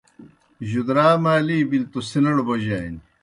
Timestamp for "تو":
1.91-1.99